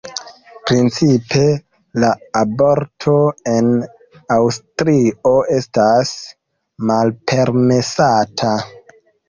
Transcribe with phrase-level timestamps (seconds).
[0.69, 1.43] Principe
[2.03, 2.09] la
[2.41, 3.13] aborto
[3.53, 3.69] en
[4.39, 6.17] Aŭstrio estas
[6.93, 8.59] malpermesata.